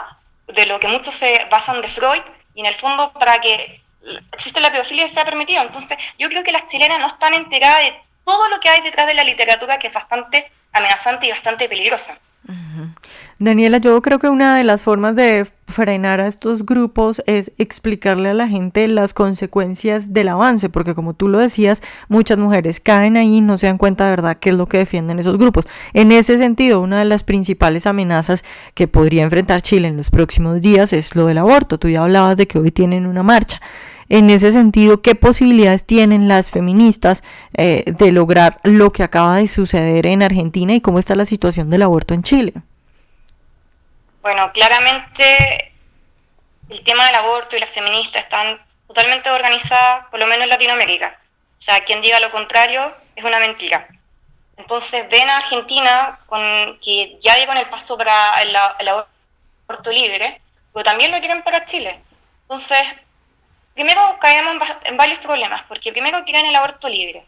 de 0.48 0.66
lo 0.66 0.80
que 0.80 0.88
muchos 0.88 1.14
se 1.14 1.46
basan 1.52 1.82
de 1.82 1.88
Freud, 1.88 2.22
y 2.56 2.62
en 2.62 2.66
el 2.66 2.74
fondo 2.74 3.14
para 3.14 3.40
que 3.42 3.82
existe 4.32 4.60
la 4.60 4.72
pedofilia 4.72 5.08
sea 5.08 5.26
permitido. 5.26 5.62
Entonces, 5.62 5.98
yo 6.18 6.30
creo 6.30 6.44
que 6.44 6.52
las 6.52 6.66
chilenas 6.66 7.00
no 7.00 7.08
están 7.08 7.34
enteradas 7.34 7.82
de 7.82 8.00
todo 8.26 8.50
lo 8.50 8.60
que 8.60 8.70
hay 8.70 8.82
detrás 8.82 9.08
de 9.08 9.14
la 9.14 9.24
literatura, 9.24 9.80
que 9.80 9.88
es 9.88 9.94
bastante 9.94 10.52
amenazante 10.72 11.28
y 11.28 11.32
bastante 11.32 11.68
peligrosa. 11.68 12.20
Daniela, 13.42 13.78
yo 13.78 14.02
creo 14.02 14.20
que 14.20 14.28
una 14.28 14.58
de 14.58 14.66
las 14.66 14.84
formas 14.84 15.16
de 15.16 15.48
frenar 15.66 16.20
a 16.20 16.28
estos 16.28 16.66
grupos 16.66 17.22
es 17.26 17.54
explicarle 17.58 18.28
a 18.28 18.34
la 18.34 18.50
gente 18.50 18.86
las 18.90 19.14
consecuencias 19.14 20.12
del 20.12 20.28
avance, 20.28 20.68
porque 20.68 20.94
como 20.94 21.14
tú 21.14 21.30
lo 21.30 21.40
decías, 21.40 21.82
muchas 22.10 22.38
mujeres 22.38 22.82
caen 22.82 23.16
ahí 23.16 23.38
y 23.38 23.42
no 23.42 23.58
se 23.58 23.68
dan 23.68 23.78
cuenta 23.78 24.04
de 24.04 24.10
verdad 24.10 24.38
qué 24.42 24.50
es 24.50 24.58
lo 24.58 24.68
que 24.68 24.80
defienden 24.80 25.20
esos 25.20 25.38
grupos. 25.38 25.70
En 25.94 26.12
ese 26.12 26.38
sentido, 26.38 26.82
una 26.82 27.00
de 27.00 27.06
las 27.06 27.24
principales 27.24 27.86
amenazas 27.86 28.44
que 28.74 28.90
podría 28.90 29.24
enfrentar 29.24 29.62
Chile 29.62 29.88
en 29.88 29.96
los 29.96 30.12
próximos 30.12 30.60
días 30.60 30.92
es 30.92 31.16
lo 31.16 31.26
del 31.26 31.38
aborto. 31.38 31.80
Tú 31.80 31.88
ya 31.88 32.02
hablabas 32.02 32.36
de 32.36 32.46
que 32.46 32.60
hoy 32.60 32.72
tienen 32.72 33.06
una 33.06 33.24
marcha. 33.24 33.62
En 34.10 34.30
ese 34.30 34.52
sentido, 34.52 35.02
¿qué 35.02 35.16
posibilidades 35.16 35.86
tienen 35.86 36.28
las 36.28 36.50
feministas 36.50 37.24
eh, 37.54 37.86
de 37.98 38.12
lograr 38.12 38.58
lo 38.66 38.92
que 38.92 39.04
acaba 39.04 39.38
de 39.38 39.48
suceder 39.48 40.08
en 40.08 40.24
Argentina 40.24 40.76
y 40.76 40.82
cómo 40.82 41.00
está 41.00 41.16
la 41.16 41.24
situación 41.24 41.70
del 41.70 41.84
aborto 41.84 42.14
en 42.14 42.24
Chile? 42.24 42.54
Bueno, 44.22 44.52
claramente 44.52 45.74
el 46.70 46.84
tema 46.84 47.06
del 47.06 47.16
aborto 47.16 47.56
y 47.56 47.60
las 47.60 47.70
feministas 47.70 48.24
están 48.24 48.60
totalmente 48.88 49.30
organizadas, 49.30 50.08
por 50.10 50.20
lo 50.20 50.28
menos 50.28 50.44
en 50.44 50.50
Latinoamérica. 50.50 51.18
O 51.58 51.62
sea, 51.62 51.84
quien 51.84 52.02
diga 52.02 52.20
lo 52.20 52.32
contrario 52.32 52.94
es 53.16 53.24
una 53.24 53.40
mentira. 53.40 53.88
Entonces 54.58 55.10
ven 55.10 55.30
a 55.30 55.38
Argentina 55.38 56.20
con, 56.26 56.80
que 56.80 57.18
ya 57.20 57.36
dio 57.38 57.48
con 57.48 57.58
el 57.58 57.70
paso 57.70 57.98
para 57.98 58.42
el, 58.42 58.56
aborto 58.56 59.92
libre, 59.92 60.42
pero 60.74 60.84
también 60.84 61.12
lo 61.12 61.20
quieren 61.20 61.42
para 61.44 61.64
Chile. 61.66 62.02
Entonces, 62.42 62.80
primero 63.74 64.18
caemos 64.20 64.68
en, 64.84 64.98
varios 64.98 65.20
problemas, 65.20 65.64
porque 65.64 65.94
primero 65.94 66.26
quieren 66.26 66.46
el 66.46 66.56
aborto 66.56 66.90
libre. 66.90 67.26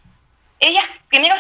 Ellas, 0.60 0.84
primero, 1.08 1.34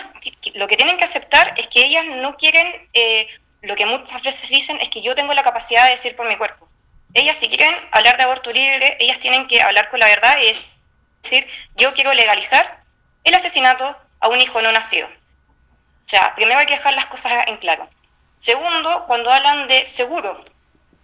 lo 0.55 0.67
que 0.67 0.77
tienen 0.77 0.98
que 0.98 1.03
aceptar 1.03 1.53
es 1.58 1.67
que 1.67 1.84
ellas 1.84 2.05
no 2.05 2.36
quieren 2.38 2.89
eh, 2.93 3.27
lo 3.62 3.75
que 3.75 3.86
muchas 3.86 4.24
veces 4.24 4.50
dicen 4.50 4.80
es 4.82 4.89
que 4.89 5.01
yo 5.01 5.15
tengo 5.15 5.34
la 5.34 5.44
capacidad 5.44 5.86
de 5.86 5.91
decir 5.91 6.15
por 6.15 6.27
mi 6.27 6.36
cuerpo. 6.36 6.68
Ellas 7.13 7.38
si 7.38 7.50
quieren 7.50 7.74
hablar 7.91 8.18
de 8.18 8.24
aborto 8.24 8.51
libre, 8.51 8.98
ellas 9.00 9.20
tienen 9.20 9.48
que 9.48 9.62
hablar 9.62 9.89
con 9.89 10.00
la 10.00 10.08
verdad 10.08 10.38
y 10.41 10.48
decir, 11.22 11.48
yo 11.75 11.94
quiero 11.94 12.13
legalizar 12.13 12.84
el 13.24 13.34
asesinato 13.34 13.98
a 14.20 14.30
un 14.30 14.39
hijo 14.39 14.62
no 14.62 14.72
nacido. 14.72 15.08
O 15.08 16.10
sea, 16.10 16.34
primero 16.36 16.60
hay 16.60 16.65
que 16.65 16.75
dejar 16.75 16.94
las 16.94 17.08
cosas 17.08 17.48
en 17.48 17.58
claro. 17.58 17.89
Segundo, 18.38 19.06
cuando 19.06 19.32
hablan 19.32 19.68
de 19.68 19.86
seguro, 19.86 20.44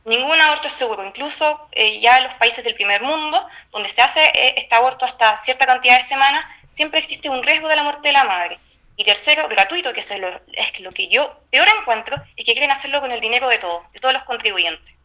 ningún 0.05 0.41
aborto 0.41 0.69
es 0.69 0.73
seguro. 0.73 1.05
Incluso 1.05 1.69
eh, 1.71 1.99
ya 1.99 2.17
en 2.17 2.23
los 2.23 2.33
países 2.35 2.63
del 2.63 2.73
primer 2.73 3.01
mundo, 3.01 3.45
donde 3.71 3.89
se 3.89 4.01
hace 4.01 4.21
eh, 4.21 4.55
este 4.57 4.73
aborto 4.73 5.05
hasta 5.05 5.35
cierta 5.35 5.65
cantidad 5.65 5.97
de 5.97 6.03
semanas, 6.03 6.43
siempre 6.71 6.99
existe 6.99 7.29
un 7.29 7.43
riesgo 7.43 7.67
de 7.67 7.75
la 7.75 7.83
muerte 7.83 8.09
de 8.09 8.13
la 8.13 8.23
madre. 8.23 8.59
Y 8.99 9.03
tercero, 9.03 9.47
gratuito, 9.47 9.93
que 9.93 9.99
es 9.99 10.19
lo, 10.19 10.27
es 10.53 10.79
lo 10.79 10.91
que 10.91 11.07
yo 11.07 11.39
peor 11.51 11.67
encuentro, 11.79 12.15
es 12.35 12.43
que 12.43 12.53
quieren 12.53 12.71
hacerlo 12.71 12.99
con 12.99 13.11
el 13.11 13.19
dinero 13.19 13.47
de 13.47 13.59
todos, 13.59 13.83
de 13.93 13.99
todos 13.99 14.11
los 14.11 14.23
contribuyentes. 14.23 14.95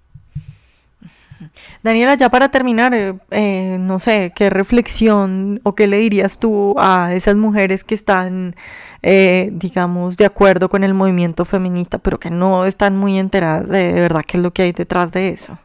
Daniela, 1.83 2.15
ya 2.15 2.31
para 2.31 2.49
terminar, 2.49 2.95
eh, 2.95 3.13
eh, 3.31 3.77
no 3.79 3.99
sé, 3.99 4.33
¿qué 4.35 4.49
reflexión 4.49 5.61
o 5.63 5.75
qué 5.75 5.87
le 5.87 5.99
dirías 5.99 6.39
tú 6.39 6.75
a 6.79 7.13
esas 7.13 7.35
mujeres 7.35 7.85
que 7.85 7.95
están, 7.95 8.57
eh, 9.03 9.51
digamos, 9.53 10.17
de 10.17 10.25
acuerdo 10.25 10.71
con 10.71 10.85
el 10.85 10.95
movimiento 10.95 11.45
feminista, 11.45 11.99
pero 11.99 12.19
que 12.19 12.31
no 12.31 12.65
están 12.65 12.97
muy 12.97 13.19
enteradas 13.19 13.69
de, 13.69 13.93
de 13.93 14.01
verdad 14.01 14.25
qué 14.27 14.39
es 14.39 14.43
lo 14.43 14.55
que 14.55 14.63
hay 14.63 14.73
detrás 14.73 15.13
de 15.13 15.29
eso? 15.29 15.59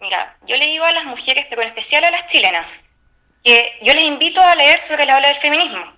Mira, 0.00 0.36
yo 0.46 0.58
le 0.58 0.66
digo 0.66 0.84
a 0.84 0.92
las 0.92 1.06
mujeres, 1.06 1.46
pero 1.48 1.62
en 1.62 1.68
especial 1.68 2.04
a 2.04 2.10
las 2.10 2.26
chilenas, 2.26 2.90
que 3.42 3.72
yo 3.80 3.94
les 3.94 4.02
invito 4.02 4.42
a 4.42 4.54
leer 4.56 4.78
sobre 4.78 5.06
la 5.06 5.16
ola 5.16 5.28
del 5.28 5.36
feminismo 5.38 5.97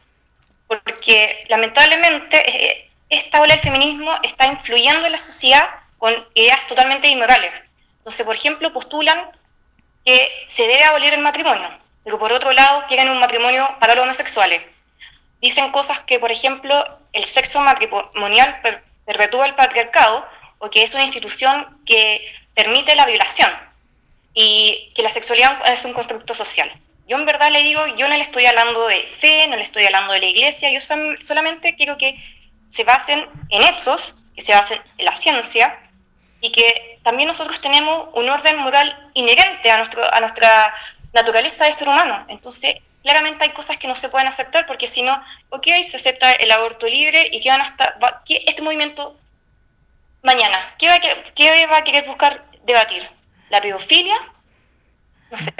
porque 1.01 1.47
lamentablemente 1.49 2.37
eh, 2.47 2.91
esta 3.09 3.41
ola 3.41 3.55
del 3.55 3.63
feminismo 3.63 4.13
está 4.23 4.47
influyendo 4.49 5.07
en 5.07 5.13
la 5.13 5.19
sociedad 5.19 5.67
con 5.97 6.13
ideas 6.35 6.67
totalmente 6.67 7.09
inmorales. 7.09 7.53
Entonces, 7.97 8.27
por 8.27 8.37
ejemplo, 8.37 8.71
postulan 8.71 9.31
que 10.05 10.31
se 10.47 10.65
debe 10.65 10.85
abolir 10.85 11.15
el 11.15 11.23
matrimonio, 11.23 11.71
pero 12.05 12.19
por 12.19 12.35
otro 12.35 12.53
lado 12.53 12.85
quieren 12.87 13.09
un 13.09 13.19
matrimonio 13.19 13.67
para 13.81 13.95
los 13.95 14.05
homosexuales. 14.05 14.61
Dicen 15.41 15.73
cosas 15.73 16.01
que, 16.01 16.19
por 16.19 16.33
ejemplo, 16.33 16.75
el 17.15 17.25
sexo 17.25 17.61
matrimonial 17.61 18.61
perpetúa 19.07 19.47
el 19.47 19.55
patriarcado 19.55 20.29
o 20.59 20.69
que 20.69 20.83
es 20.83 20.93
una 20.93 21.05
institución 21.05 21.81
que 21.87 22.31
permite 22.55 22.95
la 22.95 23.07
violación 23.07 23.51
y 24.35 24.93
que 24.95 25.03
la 25.03 25.09
sexualidad 25.09 25.67
es 25.73 25.83
un 25.87 25.95
constructo 25.95 26.35
social. 26.35 26.71
Yo 27.11 27.17
en 27.17 27.27
verdad 27.27 27.51
le 27.51 27.65
digo, 27.65 27.85
yo 27.97 28.07
no 28.07 28.15
le 28.15 28.23
estoy 28.23 28.47
hablando 28.47 28.87
de 28.87 29.03
fe, 29.03 29.49
no 29.49 29.57
le 29.57 29.65
estoy 29.65 29.85
hablando 29.85 30.13
de 30.13 30.21
la 30.21 30.27
iglesia, 30.27 30.71
yo 30.71 30.81
solamente 30.81 31.75
quiero 31.75 31.99
que 31.99 32.17
se 32.67 32.85
basen 32.85 33.29
en 33.49 33.63
hechos, 33.63 34.17
que 34.33 34.43
se 34.43 34.55
basen 34.55 34.81
en 34.97 35.05
la 35.05 35.17
ciencia 35.17 35.91
y 36.41 36.53
que 36.53 37.01
también 37.03 37.27
nosotros 37.27 37.61
tenemos 37.61 38.11
un 38.15 38.31
orden 38.31 38.59
moral 38.59 39.11
inherente 39.15 39.73
a, 39.73 39.79
nuestro, 39.79 40.15
a 40.15 40.21
nuestra 40.21 40.73
naturaleza 41.13 41.65
de 41.65 41.73
ser 41.73 41.89
humano. 41.89 42.27
Entonces, 42.29 42.77
claramente 43.03 43.43
hay 43.43 43.51
cosas 43.51 43.77
que 43.77 43.89
no 43.89 43.97
se 43.97 44.09
pueden 44.09 44.29
aceptar 44.29 44.65
porque 44.67 44.87
si 44.87 45.03
no, 45.03 45.21
ok, 45.49 45.67
se 45.83 45.97
acepta 45.97 46.33
el 46.35 46.53
aborto 46.53 46.87
libre 46.87 47.29
y 47.33 47.41
que 47.41 47.49
van 47.49 47.61
hasta, 47.61 47.99
¿qué, 48.25 48.45
este 48.47 48.63
movimiento 48.63 49.19
mañana, 50.23 50.77
¿qué 50.79 50.87
va, 50.87 51.01
¿qué 51.01 51.67
va 51.67 51.79
a 51.79 51.83
querer 51.83 52.07
buscar 52.07 52.45
debatir? 52.63 53.11
¿La 53.49 53.61
pedofilia? 53.61 54.15
No 55.33 55.37
sé, 55.37 55.53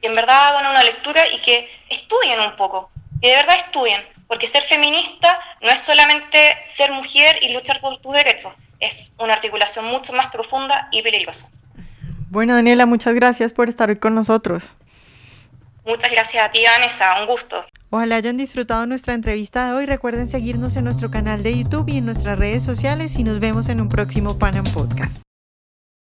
que 0.00 0.08
en 0.08 0.14
verdad 0.14 0.48
hagan 0.48 0.70
una 0.70 0.82
lectura 0.82 1.22
y 1.28 1.40
que 1.40 1.68
estudien 1.88 2.40
un 2.40 2.56
poco, 2.56 2.90
que 3.20 3.28
de 3.28 3.36
verdad 3.36 3.56
estudien, 3.56 4.02
porque 4.28 4.46
ser 4.46 4.62
feminista 4.62 5.40
no 5.60 5.70
es 5.70 5.80
solamente 5.80 6.38
ser 6.64 6.92
mujer 6.92 7.38
y 7.42 7.52
luchar 7.52 7.80
por 7.80 7.98
tus 7.98 8.12
derechos, 8.12 8.52
es 8.80 9.14
una 9.18 9.32
articulación 9.32 9.86
mucho 9.86 10.12
más 10.12 10.28
profunda 10.28 10.88
y 10.92 11.02
peligrosa. 11.02 11.50
Bueno, 12.28 12.54
Daniela, 12.54 12.86
muchas 12.86 13.14
gracias 13.14 13.52
por 13.52 13.68
estar 13.68 13.88
hoy 13.88 13.96
con 13.96 14.14
nosotros. 14.14 14.72
Muchas 15.84 16.10
gracias 16.10 16.44
a 16.44 16.50
ti, 16.50 16.64
Vanessa, 16.64 17.20
un 17.20 17.26
gusto. 17.26 17.64
Ojalá 17.90 18.16
hayan 18.16 18.36
disfrutado 18.36 18.84
nuestra 18.86 19.14
entrevista 19.14 19.66
de 19.66 19.72
hoy. 19.72 19.86
Recuerden 19.86 20.26
seguirnos 20.26 20.76
en 20.76 20.84
nuestro 20.84 21.10
canal 21.10 21.44
de 21.44 21.56
YouTube 21.56 21.88
y 21.88 21.98
en 21.98 22.06
nuestras 22.06 22.38
redes 22.38 22.64
sociales 22.64 23.16
y 23.18 23.24
nos 23.24 23.38
vemos 23.38 23.68
en 23.68 23.80
un 23.80 23.88
próximo 23.88 24.36
Panam 24.38 24.64
Podcast. 24.64 25.25